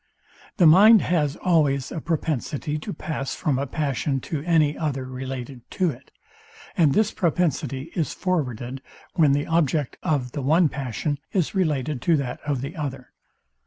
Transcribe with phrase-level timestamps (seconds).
[0.57, 5.61] The mind has always a propensity to pass from a passion to any other related
[5.77, 6.09] to it;
[6.75, 8.81] and this propensity is forwarded
[9.13, 13.11] when the object of the one passion is related to that of the other.